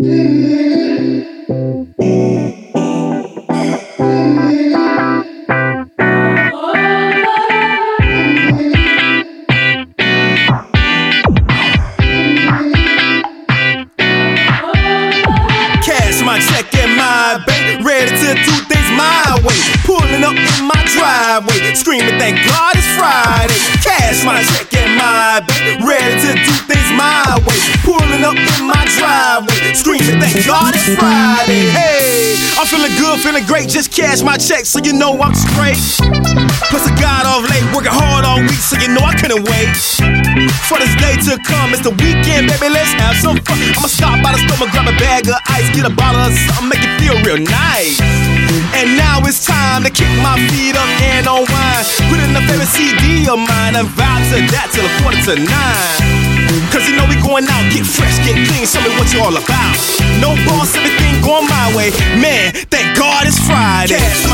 ready 0.00 1.20
to 18.10 18.34
do 18.34 18.52
things 18.68 18.90
my 18.96 19.38
way. 19.44 19.56
Pulling 19.84 20.24
up 20.24 20.34
in 20.34 20.66
my 20.66 20.82
driveway, 20.86 21.60
screaming, 29.76 30.18
thank 30.18 30.46
God 30.46 30.74
it's 30.74 30.88
Friday. 30.98 31.70
Hey, 31.70 32.34
I'm 32.58 32.66
feeling 32.66 32.94
good, 32.98 33.20
feeling 33.20 33.46
great, 33.46 33.68
just 33.68 33.92
cash 33.92 34.22
my 34.22 34.36
check 34.36 34.64
so 34.66 34.78
you 34.82 34.92
know 34.92 35.14
I'm 35.20 35.34
straight. 35.34 35.78
Plus 36.70 36.84
I 36.86 36.92
got 36.98 37.26
off 37.26 37.46
late, 37.46 37.62
working 37.74 37.92
hard 37.92 38.24
all 38.24 38.40
week 38.40 38.58
so 38.58 38.78
you 38.80 38.88
know 38.88 39.02
I 39.04 39.14
couldn't 39.14 39.46
wait. 39.46 39.70
For 40.66 40.78
this 40.78 40.94
day 40.98 41.14
to 41.30 41.38
come, 41.44 41.74
it's 41.74 41.82
the 41.82 41.94
weekend, 42.02 42.50
baby, 42.50 42.72
let's 42.72 42.90
have 42.98 43.16
some 43.20 43.38
fun. 43.46 43.58
I'ma 43.76 43.88
stop 43.90 44.18
by 44.22 44.32
the 44.34 44.40
store 44.46 44.70
grab 44.70 44.88
a 44.88 44.96
bag 44.98 45.28
of 45.28 45.38
ice, 45.46 45.68
get 45.76 45.86
a 45.86 45.94
bottle 45.94 46.22
of 46.22 46.34
something, 46.50 46.70
make 46.70 46.82
it 46.82 46.94
feel 46.98 47.16
real 47.22 47.38
nice. 47.38 48.00
And 48.74 48.96
now 48.96 49.20
it's 49.22 49.44
time 49.44 49.84
to 49.84 49.90
kick 49.90 50.10
my 50.22 50.38
feet 50.50 50.74
up 50.74 50.90
and 51.14 51.26
unwind. 51.26 51.84
Put 52.08 52.18
in 52.18 52.32
the 52.34 52.42
favorite 52.48 52.70
CD 52.70 53.28
of 53.28 53.38
mine 53.38 53.76
and 53.76 53.86
vibe 53.94 54.24
to 54.34 54.38
that 54.50 54.70
till 54.72 54.86
a 54.86 54.92
quarter 55.02 55.20
to 55.30 55.34
nine. 55.42 56.09
Cause 56.70 56.86
you 56.86 56.94
know 56.94 57.06
we 57.10 57.18
going 57.18 57.46
out, 57.50 57.66
get 57.74 57.82
fresh, 57.84 58.22
get 58.22 58.38
clean, 58.46 58.62
show 58.62 58.78
me 58.86 58.94
what 58.94 59.10
you 59.12 59.18
all 59.18 59.34
about. 59.34 59.74
No 60.22 60.38
boss, 60.46 60.70
everything 60.78 61.18
going 61.20 61.50
my 61.50 61.66
way. 61.74 61.90
Man, 62.22 62.54
thank 62.70 62.96
God 62.96 63.26
it's 63.26 63.42
Friday. 63.42 63.98
Cash 63.98 64.29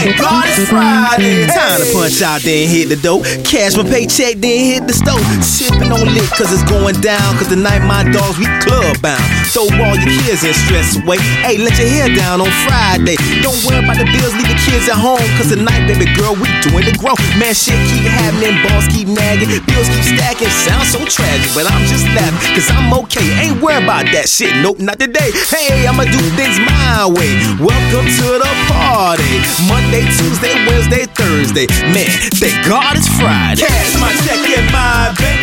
thank 0.00 0.16
God 0.16 0.44
it's 0.48 0.68
Friday. 0.68 1.44
Time 1.46 1.76
to 1.76 1.86
punch 1.92 2.22
out, 2.24 2.40
then 2.40 2.68
hit 2.68 2.88
the 2.88 2.96
dough. 2.96 3.20
Cash 3.44 3.76
my 3.76 3.84
paycheck, 3.84 4.40
then 4.40 4.56
hit 4.72 4.82
the 4.88 4.96
stove. 4.96 5.20
Sipping 5.44 5.92
on 5.92 6.08
lit, 6.08 6.24
cause 6.32 6.48
it's 6.48 6.64
going 6.64 6.96
down. 7.04 7.36
Cause 7.36 7.48
tonight 7.52 7.84
my 7.84 8.04
dogs, 8.08 8.40
we 8.40 8.48
club 8.64 8.96
bound. 9.04 9.20
Throw 9.52 9.68
all 9.68 9.96
your 10.00 10.12
kids 10.24 10.40
and 10.40 10.56
stress 10.56 10.96
away. 10.96 11.20
Hey, 11.44 11.60
let 11.60 11.76
your 11.76 11.88
hair 11.88 12.08
down 12.16 12.40
on 12.40 12.50
Friday. 12.64 13.20
Don't 13.44 13.56
worry 13.68 13.84
about 13.84 14.00
the 14.00 14.08
bills, 14.08 14.32
leave 14.40 14.48
the 14.48 14.58
kids 14.64 14.88
at 14.88 14.96
home. 14.96 15.22
Cause 15.36 15.52
tonight, 15.52 15.84
baby 15.84 16.08
girl, 16.16 16.32
we 16.32 16.48
doing 16.64 16.88
the 16.88 16.96
grow. 16.96 17.14
Man, 17.36 17.52
shit 17.52 17.76
keep 17.92 18.08
happening, 18.08 18.56
boss 18.64 18.88
keep 18.88 19.08
nagging. 19.08 19.52
Bills 19.68 19.88
keep 19.92 20.16
stacking, 20.16 20.48
sounds 20.64 20.88
so 20.96 21.04
tragic. 21.04 21.52
But 21.52 21.68
I'm 21.68 21.84
just 21.84 22.08
laughing, 22.16 22.40
cause 22.56 22.68
I'm 22.72 22.88
okay. 23.04 23.26
Ain't 23.44 23.60
worried 23.60 23.84
about 23.84 24.08
that 24.16 24.28
shit, 24.30 24.54
nope, 24.64 24.80
not 24.80 24.96
today. 24.96 25.28
Hey, 25.52 25.84
I'ma 25.84 26.08
do 26.08 26.20
things 26.38 26.56
my 26.64 27.04
way. 27.10 27.36
Welcome 27.60 28.06
to 28.06 28.26
the 28.38 28.50
party. 28.70 29.26
Monday, 29.66 29.89
Tuesday, 29.90 30.54
Wednesday, 30.66 31.04
Thursday. 31.18 31.66
Man, 31.90 32.06
thank 32.38 32.54
God 32.68 32.96
it's 32.96 33.08
Friday. 33.18 33.66
Cash 33.66 33.98
my 33.98 34.14
check 34.22 34.38
in 34.46 34.64
my 34.70 35.10
bank, 35.18 35.39